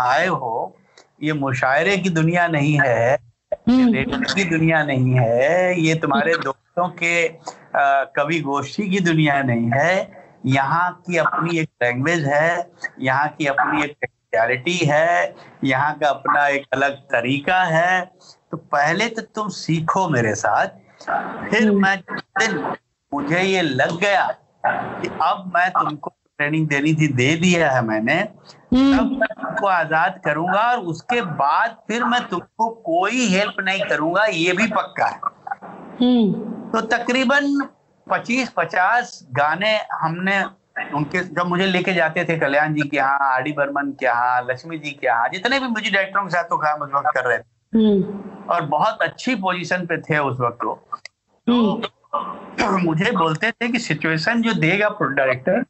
[0.00, 0.76] आए हो
[1.22, 3.14] ये मुशायरे की दुनिया नहीं है
[3.68, 7.28] हम्म। की दुनिया नहीं है ये तुम्हारे दोस्तों के
[8.16, 13.82] कवि गोष्ठी की दुनिया नहीं है। यहाँ की अपनी एक लैंग्वेज है यहाँ की अपनी
[13.84, 18.04] एक टेक्निकलिटी है यहाँ का अपना एक अलग तरीका है।
[18.50, 20.80] तो पहले तो तुम सीखो मेरे साथ
[21.50, 22.56] फिर मैं दिन
[23.12, 24.26] मुझे ये लग गया
[24.66, 29.66] कि अब मैं तुमको ट्रेनिंग देनी थी दे दिया है मैंने। तब हम्म मैं तुमको
[29.66, 35.06] आज़ाद करूँगा और उसके बाद फिर मैं तुमको कोई हेल्प नहीं करूँगा ये भी पक्का
[35.06, 35.20] है।
[36.00, 37.68] हम्म। तो तकरीबन
[38.06, 40.42] 25-50 गाने हमने
[40.94, 44.42] उनके जब मुझे लेके जाते थे कल्याण जी के यहाँ आर डी बर्मन के यहाँ
[44.50, 47.28] लक्ष्मी जी के यहाँ जितने भी म्यूज़िक डायरेक्टरों के साथ तो काम उस वक्त कर
[47.28, 47.42] रहे थे।
[47.74, 50.74] हम्म। और बहुत अच्छी पोजीशन पे थे उस वक्त वो।
[51.46, 51.82] तो
[52.84, 55.64] मुझे बोलते थे कि सिचुएशन जो देगा डायरेक्टर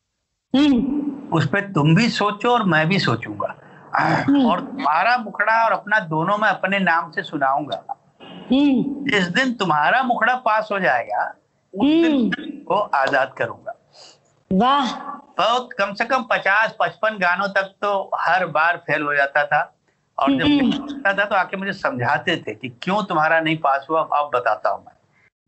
[0.56, 3.54] हम्म। उस पर तुम भी सोचो और मैं भी सोचूँगा।
[4.48, 7.84] और तुम्हारा मुखड़ा और अपना दोनों मैं अपने नाम से सुनाऊँगा।
[8.22, 11.34] हम्म। जिस दिन तुम्हारा मुखड़ा पास हो जाएगा
[11.74, 12.30] उस दिन
[12.68, 13.74] को आज़ाद करूँगा।
[14.52, 14.92] वाह।
[15.32, 19.62] तो कम से कम पचास पचपन गानों तक तो हर बार फेल हो जाता था।
[20.18, 23.56] और जब हम्म। फेल होता था तो आके मुझे समझाते थे कि क्यों तुम्हारा नहीं
[23.56, 24.92] पास हुआ अब बताता हूँ मैं।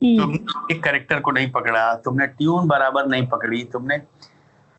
[0.01, 3.99] हम्म। तुमने एक करेक्टर को नहीं पकड़ा तुमने ट्यून बराबर नहीं पकड़ी तुमने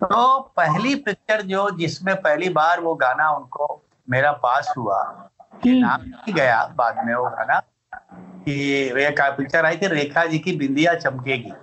[0.02, 5.30] तो पहली पिक्चर जो जिसमें पहली बार वो गाना उनको मेरा पास हुआ
[5.66, 7.60] नाम नहीं गया बाद में वो गाना
[7.96, 11.54] कि पिक्चर आई थी रेखा जी की बिंदिया चमकेगी।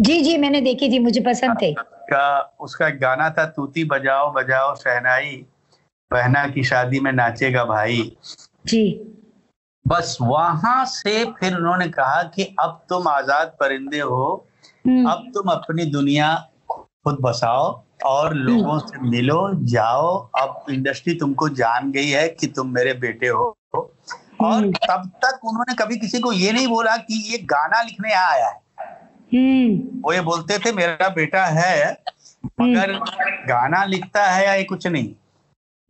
[0.00, 4.32] जी जी मैंने देखी थी मुझे पसंद थे। का उसका एक गाना था तूती बजाओ
[4.32, 5.34] बजाओ सहनाई
[6.10, 8.00] बहना की शादी में नाचेगा भाई
[8.66, 8.84] जी
[9.84, 14.26] बस वहाँ से फिर उन्होंने कहा कि अब तुम आज़ाद परिंदे हो
[14.84, 16.34] हम्म अब तुम अपनी दुनिया
[16.70, 17.64] खुद बसाओ
[18.04, 22.92] और हम्म। लोगों से मिलो जाओ अब इंडस्ट्री तुमको जान गई है कि तुम मेरे
[22.98, 23.84] बेटे हो और
[24.42, 28.46] हम्म। तब तक उन्होंने कभी किसी को ये नहीं बोला कि ये गाना लिखने आया
[28.46, 28.63] है हम्म।
[30.02, 31.92] वो ये बोलते थे मेरा बेटा है
[32.60, 32.92] मगर
[33.48, 35.08] गाना लिखता है या ये कुछ नहीं?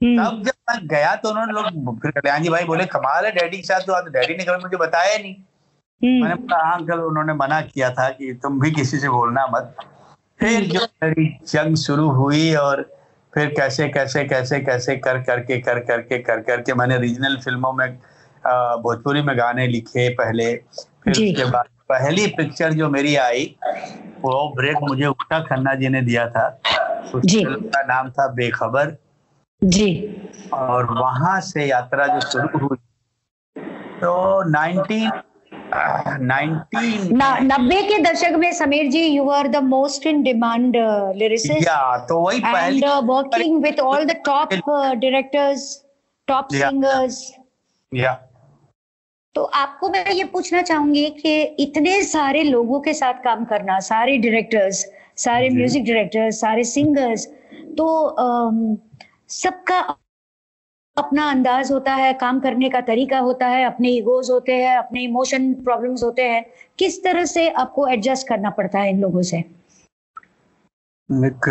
[0.01, 3.57] तब जब मैं गया तो उन्होंने लोग फिर कल्याण जी भाई बोले कमाल है डैडी
[3.57, 5.35] के साथ तो डैडी ने कभी मुझे बताया नहीं?
[6.23, 9.77] मैंने बोला हाँ अंकल उन्होंने मना किया था कि तुम भी किसी से बोलना मत।
[10.41, 12.83] फिर जो मेरी जंग शुरू हुई और
[13.33, 17.89] फिर कैसे कैसे कैसे कैसे कर करके कर करके कर करके मैंने रीजनल फ़िल्मों में
[18.83, 20.55] भोजपुरी में गाने लिखे पहले
[21.05, 23.45] फिर उसके बाद पहली पिक्चर जो मेरी आई
[24.21, 26.47] वो ब्रेक मुझे उषा खन्ना जी ने दिया था।
[27.15, 28.97] उस फ़िल्म का नाम था बेखबर।
[29.63, 29.91] जी।
[30.53, 32.77] और वहाँ से यात्रा जो शुरू हुई
[34.01, 34.13] तो
[34.51, 35.11] 19
[37.43, 40.77] नब्बे के दशक में Sameer ji you are the most in demand
[41.17, 41.69] lyricist
[42.09, 42.41] तो वही
[43.09, 45.67] working with all the top directors
[46.29, 47.17] top singers
[47.93, 48.13] या।
[49.35, 54.17] तो आपको मैं ये पूछना चाहूँगी कि इतने सारे लोगों के साथ काम करना सारे
[54.19, 57.27] डायरेक्टर्स सारे म्यूज़िक डायरेक्टर्स सारे सिंगर्स
[57.79, 57.87] तो
[59.29, 59.79] सबका
[60.97, 65.03] अपना अंदाज होता है काम करने का तरीका होता है अपने ईगोज होते हैं अपने
[65.03, 66.45] इमोशन प्रॉब्लम्स होते हैं
[66.79, 69.39] किस तरह से आपको एडजस्ट करना पड़ता है इन लोगों से
[71.11, 71.49] एक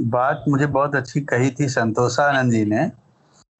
[0.00, 2.90] बात मुझे बहुत अच्छी कही थी संतोषानंद जी ने।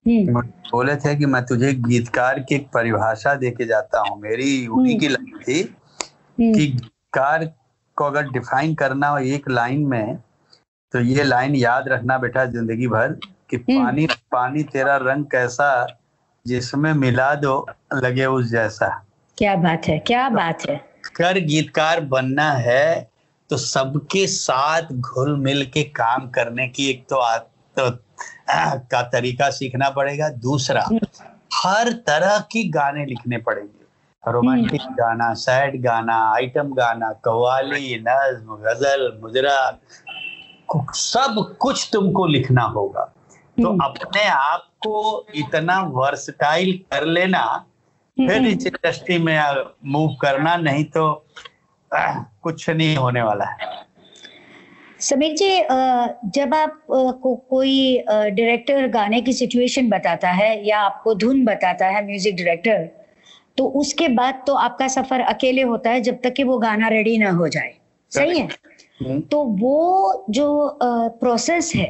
[0.09, 5.01] बोले थे कि मैं तुझे गीतकार की एक परिभाषा देके जाता हूँ मेरी उन्हीं हम्म।
[5.01, 7.45] की लाइन थी हम्म। कि गीतकार
[7.97, 10.19] को अगर डिफाइन करना हो एक लाइन में
[10.93, 13.19] तो ये लाइन याद रखना बेटा ज़िंदगी भर
[13.51, 15.71] कि हम्म। पानी पानी तेरा रंग कैसा
[16.47, 18.89] जिसमें मिला दो लगे उस जैसा
[19.39, 20.77] क्या बात है क्या बात है
[21.17, 23.11] कर गीतकार बनना है
[23.51, 27.37] तो सबके साथ घुल मिल के काम करने की एक तो, आ,
[27.79, 27.87] तो
[28.51, 31.07] आ, का तरीका सीखना पड़ेगा दूसरा हम्म।
[31.55, 33.85] हर तरह की गाने लिखने पड़ेंगे
[34.25, 39.59] रोमांटिक हम्म। गाना सैड गाना आइटम गाना कवाली नज्म गज़ल मुजरा
[40.95, 43.05] सब कुछ तुमको लिखना होगा
[43.57, 47.45] तो हम्म। अपने आप को इतना वर्सटाइल कर लेना
[48.17, 51.05] फिर। इस इंडस्ट्री में मूव करना नहीं तो
[51.91, 52.13] आ,
[52.43, 53.86] कुछ नहीं होने वाला है
[55.07, 55.51] समीर जी
[56.33, 57.77] जब आप को कोई
[58.09, 62.89] डायरेक्टर गाने की सिचुएशन बताता है या आपको धुन बताता है म्यूज़िक डायरेक्टर
[63.59, 67.17] तो उसके बाद तो आपका सफ़र अकेले होता है जब तक कि वो गाना रेडी
[67.19, 67.73] ना हो जाए
[68.13, 68.49] सही है
[69.01, 70.49] हम्म। तो वो जो
[70.83, 71.89] प्रोसेस है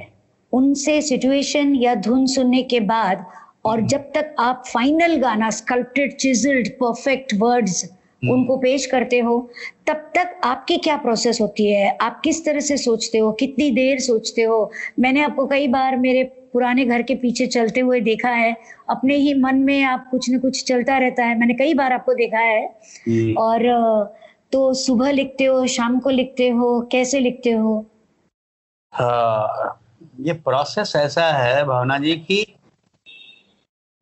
[0.53, 3.25] उनसे सिचुएशन या धुन सुनने के बाद
[3.65, 7.85] और हम्म। जब तक आप फाइनल गाना स्कल्प्टेड चिजल्ड परफेक्ट वर्ड्स
[8.23, 9.51] उनको पेश करते हो
[9.87, 11.97] तब तक आपकी क्या प्रोसेस होती है?
[12.01, 13.33] आप किस तरह से सोचते हो?
[13.33, 14.71] कितनी देर सोचते हो?
[14.99, 18.57] मैंने आपको कई बार मेरे पुराने घर के पीछे चलते हुए देखा है।
[18.91, 22.15] अपने ही मन में आप कुछ न कुछ चलता रहता है। मैंने कई बार आपको
[22.15, 22.67] देखा है।
[23.09, 24.15] हम्म। और
[24.53, 27.87] तो सुबह लिखते हो शाम को लिखते हो कैसे लिखते हो?
[28.93, 29.81] हाँ
[30.21, 32.57] ये प्रोसेस ऐसा है भावना जी की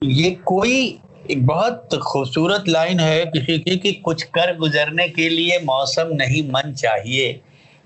[0.03, 5.59] ये कोई एक बहुत खूबसूरत लाइन है किसी की कि कुछ कर गुजरने के लिए
[5.59, 7.33] मौसम नहीं मन चाहिए।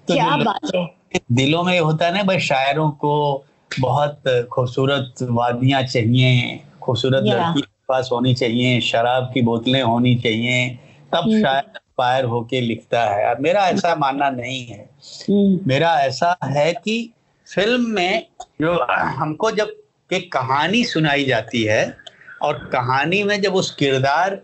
[0.08, 3.44] तो क्या बात है। दिलों में होता है ना भाई शायरों को
[3.80, 4.22] बहुत
[4.52, 10.68] खूबसूरत वादियाँ चाहिए खूबसूरत लड़की के पास होनी चाहिए शराब की बोतलें होनी चाहिए
[11.12, 14.90] तब हम्म। शायर फायर होके लिखता है। मेरा ऐसा मानना नहीं है।
[15.30, 17.10] हम्म। मेरा ऐसा है कि
[17.54, 18.26] फ़िल्म में
[18.62, 19.72] जो हमको जब
[20.12, 22.07] एक कहानी सुनाई जाती है
[22.42, 24.34] और कहानी में जब उस किरदार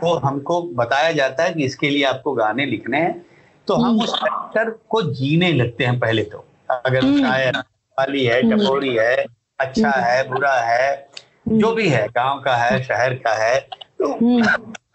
[0.00, 3.24] को हमको बताया जाता है कि इसके लिए आपको गाने लिखने हैं
[3.68, 8.42] तो हम उस कैरेक्टर को जीने लगते हैं पहले तो अगर हम्म। शायर वाली है
[8.42, 9.26] हम्म। टपोरी है
[9.60, 11.08] अच्छा हम्म। है बुरा है
[11.48, 14.12] जो भी है गाँव का है शहर का है तो,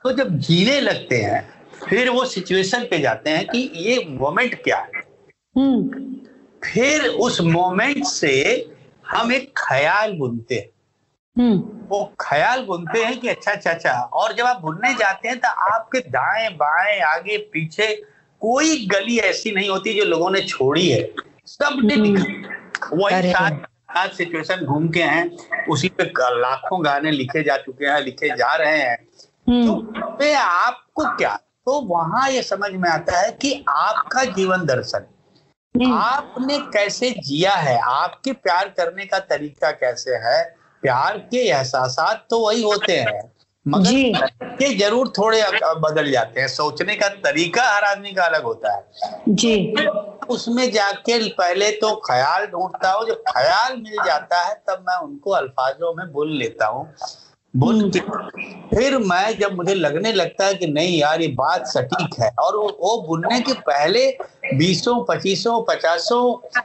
[0.03, 1.47] तो जब जीने लगते हैं
[1.85, 5.07] फिर वो सिचुएशन पे जाते हैं कि ये मोमेंट क्या है
[6.63, 8.35] फिर उस मोमेंट से
[9.05, 10.78] हम एक ख्याल बुनते हैं हम्म।
[11.37, 15.47] वो ख्याल बुनते हैं कि अच्छा अच्छा अच्छा। और जब आप बुनने जाते हैं तो
[15.47, 17.95] आपके दाएँ बाएँ आगे पीछे
[18.41, 21.13] कोई गली ऐसी नहीं होती जो लोगों ने छोड़ी है।
[21.45, 22.43] सबने हम्म।
[22.93, 25.37] वही सात सिचुएशन घूम के हैं।
[25.69, 29.07] उसी पे लाखों गाने लिखे जा चुके हैं लिखे जा रहे हैं।
[29.49, 31.35] हम्म। तो आपको क्या?
[31.65, 35.05] तो वहाँ ये समझ में आता है कि आपका जीवन दर्शन।
[35.93, 37.79] आपने कैसे जिया है?
[37.79, 40.58] आपके प्यार करने का तरीका कैसे है?
[40.83, 41.95] प्यार के एहसास
[42.29, 43.21] तो वही होते हैं।
[43.65, 45.41] मगर के ज़रूर थोड़े
[45.79, 49.75] बदल जाते हैं। सोचने का तरीका हर आदमी का अलग होता है। जी।
[50.29, 55.31] उसमें जाके पहले तो ख्याल ढूंढता हूँ। जब ख्याल मिल जाता है तब मैं उनको
[55.31, 56.87] अल्फाजों में बोल लेता हूँ।
[57.59, 62.19] बोल हम्म। फिर मैं जब मुझे लगने लगता है कि नहीं यार ये बात सटीक
[62.19, 64.05] है और वो, वो बुनने के पहले
[64.55, 66.21] बीसों पच्चीसों पचासों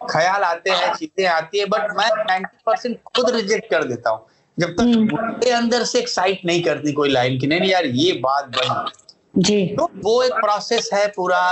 [0.07, 4.27] ख्याल आते हैं चीज़ें आती है बट मैं नाइन्टी परसेंट खुद रिजेक्ट कर देता हूँ
[4.59, 8.13] जब तक हम्म। मुझे अंदर से एक्साइट नहीं करती कोई लाइन की नहीं यार ये
[8.21, 11.43] बात बनी जी तो वो एक प्रोसेस है पूरा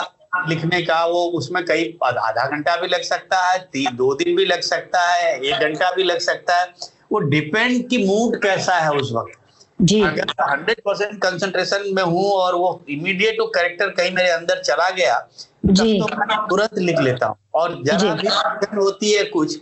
[0.49, 4.61] लिखने का वो उसमें कई आधा घंटा भी लग सकता है दो दिन भी लग
[4.65, 6.73] सकता है एक घंटा भी लग सकता है
[7.13, 9.39] वो डिपेंड की मूड कैसा है उस वक्त।
[9.79, 14.63] जी। अगर हंड्रेड परसेंट कंसंट्रेशन में हूँ और वो इमीडिएट वो कैरेक्टर कहीं मेरे अंदर
[14.63, 15.19] चला गया
[15.67, 19.57] जी। तो मैं तुरंत लिख लेता हूँ। और जरा भी होती है कुछ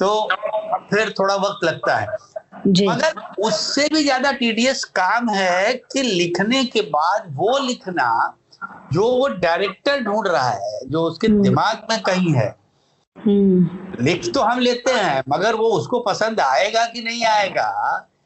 [0.00, 0.28] तो
[0.90, 2.16] फिर थोड़ा वक्त लगता है।
[2.66, 8.10] जी। मगर उससे भी ज़्यादा टीडीएस काम है कि लिखने के बाद वो लिखना
[8.92, 12.54] जो वो डायरेक्टर ढूंढ रहा है जो उसके हम्म। दिमाग में कहीं है।
[13.16, 17.68] लिख तो हम लेते हैं मगर वो उसको पसंद आएगा कि नहीं आएगा?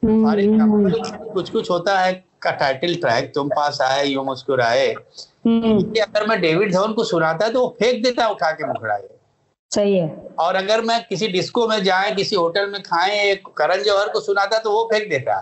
[0.05, 0.91] हम्म।
[1.33, 6.73] कुछ कुछ होता है का टाइटल ट्रैक तुम पास आए यू मुस्कुराए। अगर मैं डेविड
[6.73, 9.07] धवन को सुनाता है तो वो फेंक देता है उठा के मुखड़ाए।
[9.71, 10.07] सही है।
[10.39, 14.59] और अगर मैं किसी डिस्को में जाए किसी होटल में खाए करण जौहर को सुनाता
[14.59, 15.39] तो वो फेंक देता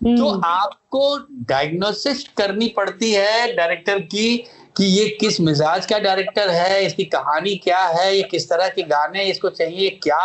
[0.00, 1.16] तो आपको
[1.48, 4.44] डायग्नोसिस करनी पड़ती है डायरेक्टर की
[4.78, 8.82] कि ये किस मिजाज का डायरेक्टर है इसकी कहानी क्या है ये किस तरह के
[8.88, 10.18] गाने इसको चाहिए क्या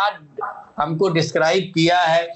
[0.78, 2.28] हमको डिस्क्राइब किया है।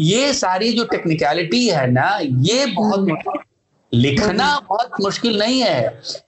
[0.00, 3.38] ये सारी जो टेक्निकलिटी है ना ये बहुत हम्म।
[3.92, 5.86] लिखना बहुत मुश्किल नहीं है।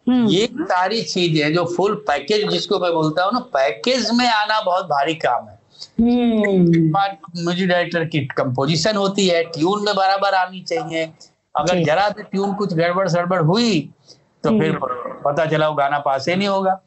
[0.08, 4.60] हम्म। ये सारी चीज़ें जो फुल पैकेज जिसको मैं बोलता हूँ ना पैकेज में आना
[4.60, 5.54] बहुत भारी काम है।
[6.00, 11.10] म्यूज़िक डायरेक्टर की कंपोजिशन होती है ट्यून में बराबर आनी चाहिए।
[11.54, 13.88] अगर जरा भी ट्यून कुछ गड़बड़ सड़बड़ हुई
[14.44, 16.80] तो फिर हम्म। पता चला वो गाना पास ही नहीं होगा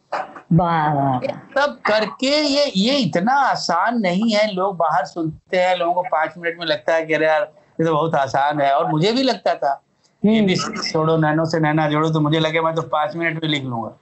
[1.56, 6.34] तब करके ये ये इतना आसान नहीं है लोग बाहर सुनते हैं लोगों को पाँच
[6.38, 7.42] मिनट में लगता है कि अरे यार
[7.82, 9.82] ये तो बहुत आसान है और मुझे भी लगता था
[10.24, 10.56] हम्म।
[10.92, 13.96] छोड़ो नैनो से नैना जोड़ो तो मुझे लगे मैं तो पाँच मिनट में लिख लूँगा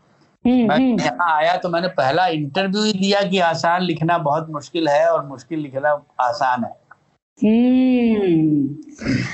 [0.45, 4.87] हम्म, मैं यहाँ आया तो मैंने पहला इंटरव्यू ही दिया कि आसान लिखना बहुत मुश्किल
[4.89, 6.71] है और मुश्किल लिखना आसान है।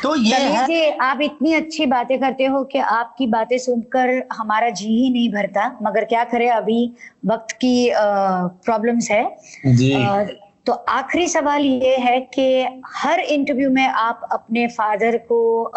[0.03, 4.87] तो ये है आप इतनी अच्छी बातें करते हो कि आपकी बातें सुनकर हमारा जी
[4.87, 6.93] ही नहीं भरता मगर क्या करें अभी
[7.25, 10.23] वक्त की प्रॉब्लम्स है जी। आ,
[10.65, 15.71] तो आखिरी सवाल ये है कि हर इंटरव्यू में आप अपने फादर को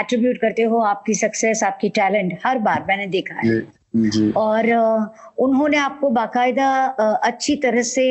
[0.00, 3.77] एट्रीब्यूट करते हो आपकी सक्सेस आपकी टैलेंट हर बार मैंने देखा है।
[4.36, 4.72] और
[5.38, 6.70] उन्होंने आपको बाकायदा
[7.24, 8.04] अच्छी तरह से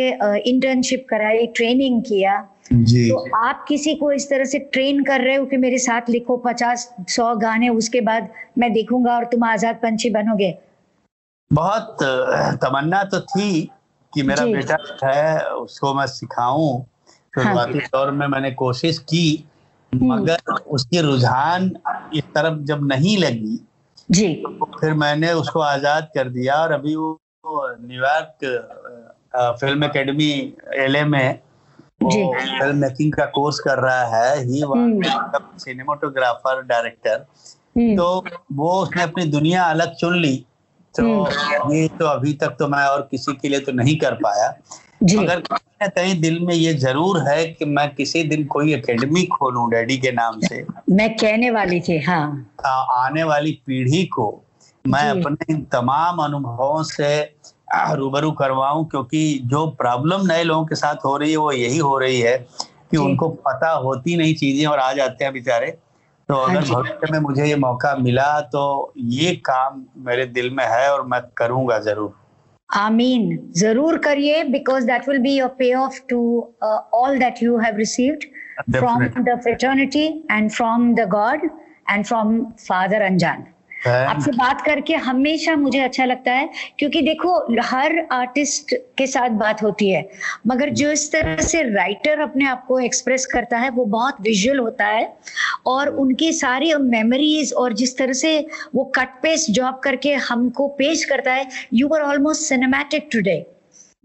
[0.50, 5.36] इंटर्नशिप कराई ट्रेनिंग किया। जी। तो आप किसी को इस तरह से ट्रेन कर रहे
[5.36, 9.76] हो कि मेरे साथ लिखो पचास सौ गाने उसके बाद मैं देखूँगा और तुम आज़ाद
[9.76, 10.58] पंछी बनोगे?
[11.52, 11.98] बहुत
[12.64, 13.70] तमन्ना तो थी
[14.14, 16.82] कि मेरा बेटा है उसको मैं सिखाऊं।
[17.34, 19.46] शुरुआती हाँ। दौर में मैंने कोशिश की
[19.94, 21.72] हम्म। मगर उसकी रुझान
[22.14, 23.60] इस तरफ़ जब नहीं लगी
[24.12, 27.20] जी। तो फिर मैंने उसको आज़ाद कर दिया और अभी वो
[27.82, 28.46] न्यूयॉर्क
[29.62, 31.40] फ़िल्म एकेडमी एलए में
[32.04, 34.64] वो फ़िल्म मेकिंग का कोर्स कर रहा है। ही
[35.60, 37.26] सिनेमाटोग्राफर डायरेक्टर।
[37.98, 40.46] तो वो उसने अपनी दुनिया अलग चुन ली।
[40.96, 44.14] तो हम्म। ये तो अभी तक तो मैं और किसी के लिए तो नहीं कर
[44.14, 44.50] पाया।
[45.02, 49.24] मगर कहीं ना कहीं दिल में ये ज़रूर है कि मैं किसी दिन कोई एकेडमी
[49.34, 52.26] खोलूं डैडी के नाम से। मैं कहने वाली थी हाँ।
[52.66, 54.26] आ, आने वाली पीढ़ी को
[54.86, 57.10] मैं अपने इन तमाम अनुभवों से
[57.96, 61.98] रूबरू करवाऊं क्योंकि जो प्रॉब्लम नए लोगों के साथ हो रही है वो यही हो
[62.00, 62.38] रही है
[62.92, 65.72] कि उनको पता होती नहीं चीज़ें और आ जाते हैं बेचारे।
[66.30, 70.66] तो हाँ अगर भविष्य में मुझे ये मौका मिला तो ये काम मेरे दिल में
[70.66, 72.16] है और मैं करूँगा ज़रूर।
[72.76, 73.52] Ameen.
[73.54, 78.26] Zarur kariye because that will be your payoff to uh, all that you have received
[78.70, 79.10] Definitely.
[79.10, 81.40] from the fraternity and from the God
[81.88, 83.48] and from Father Anjan.
[83.86, 89.64] आपसे बात करके हमेशा मुझे अच्छा लगता है, क्योंकि देखो, हर आर्टिस्ट के साथ बात
[89.64, 90.08] होती है,
[90.48, 94.60] मगर जो इस तरह से राइटर अपने आप को एक्सप्रेस करता है, वो बहुत विजुअल
[94.60, 95.18] होता है,
[95.66, 98.40] और उनकी सारी मेमोरीज और जिस तरह से
[98.76, 103.46] वो कट पेस्ट जॉब करके हमको पेश करता है you are almost cinematic today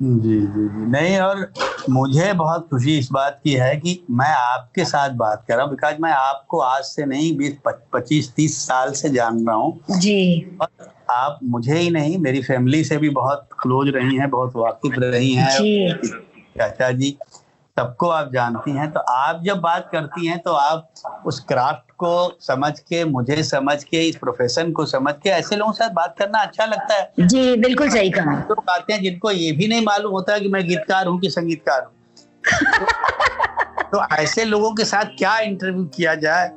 [0.03, 1.53] जी जी जी। नहीं और
[1.91, 5.71] मुझे बहुत खुशी इस बात की है कि मैं आपके साथ बात कर रहा हूँ
[5.71, 7.57] बिकॉज़ मैं आपको आज से नहीं बीस
[7.93, 10.69] पच्चीस तीस साल से जान रहा हूँ। जी। और
[11.11, 15.33] आप मुझे ही नहीं मेरी फैमिली से भी बहुत क्लोज रही हैं बहुत वाकिफ रही
[15.35, 15.97] हैं।
[16.59, 17.17] चाचा जी
[17.77, 20.93] सबको आप जानती हैं तो आप जब बात करती हैं तो आप
[21.27, 25.73] उस क्राफ्ट को समझ के मुझे समझ के इस प्रोफेशन को समझ के ऐसे लोगों
[25.73, 29.31] के साथ बात करना अच्छा लगता है। जी बिल्कुल सही कहा। लोग आते हैं जिनको
[29.31, 31.93] ये भी नहीं मालूम होता कि मैं गीतकार हूँ कि संगीतकार हूँ।
[33.93, 36.51] तो ऐसे लोगों के साथ क्या इंटरव्यू किया जाए?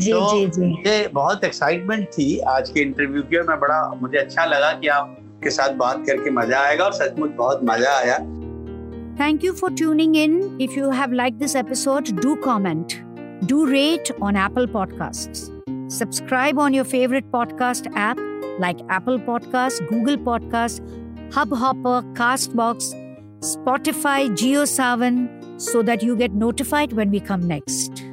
[0.00, 3.80] जी तो जी जी। मुझे बहुत एक्साइटमेंट थी आज के इंटरव्यू की और मैं बड़ा
[4.02, 8.18] मुझे अच्छा लगा कि आपके साथ बात करके मज़ा आएगा और सचमुच बहुत मज़ा आया।
[9.16, 10.36] Thank you for tuning in.
[10.60, 12.94] If you have liked this episode, do comment.
[13.46, 15.50] Do rate on Apple Podcasts.
[15.90, 18.16] Subscribe on your favorite podcast app
[18.60, 20.80] like Apple Podcasts, Google Podcasts,
[21.30, 22.94] Hubhopper, Castbox,
[23.40, 28.04] Spotify, JioSavan so that you get notified when we come next.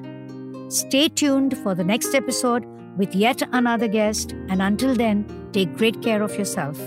[0.69, 2.65] Stay tuned for the next episode
[2.97, 4.31] with yet another guest.
[4.49, 6.79] And until then, take great care of yourself.